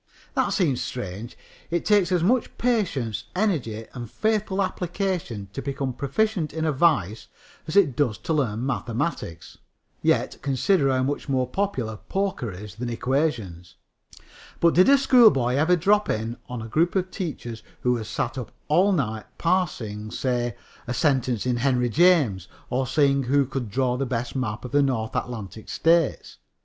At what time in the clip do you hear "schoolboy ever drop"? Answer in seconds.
14.97-16.09